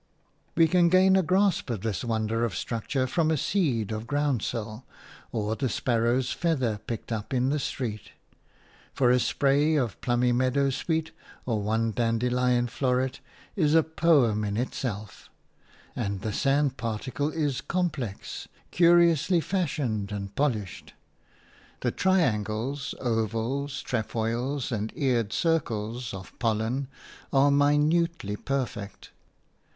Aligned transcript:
We 0.55 0.67
can 0.67 0.89
gain 0.89 1.15
a 1.15 1.21
grasp 1.21 1.69
of 1.69 1.81
this 1.81 2.03
wonder 2.03 2.43
of 2.43 2.55
structure 2.55 3.05
from 3.05 3.29
a 3.29 3.37
seed 3.37 3.91
of 3.91 4.07
groundsel 4.07 4.83
or 5.31 5.55
a 5.59 5.69
sparrow's 5.69 6.31
feather 6.31 6.79
picked 6.87 7.11
up 7.11 7.35
in 7.35 7.49
the 7.49 7.59
street; 7.59 8.13
for 8.95 9.11
a 9.11 9.19
spray 9.19 9.75
of 9.75 10.01
plumy 10.01 10.31
meadowsweet 10.31 11.11
or 11.45 11.61
one 11.61 11.91
dandelion 11.91 12.65
floret 12.65 13.19
is 13.55 13.75
a 13.75 13.83
poem 13.83 14.43
in 14.43 14.57
itself, 14.57 15.29
and 15.95 16.21
the 16.21 16.33
sand 16.33 16.77
particle 16.77 17.29
is 17.29 17.61
complex, 17.61 18.47
curiously 18.71 19.39
fashioned 19.39 20.11
and 20.11 20.33
polished. 20.35 20.95
The 21.81 21.91
triangles, 21.91 22.95
ovals, 22.99 23.83
trefoils 23.83 24.71
and 24.71 24.91
eared 24.95 25.31
circles 25.31 26.11
of 26.11 26.33
pollen 26.39 26.87
are 27.31 27.51
minutely 27.51 28.35
perfect. 28.35 29.11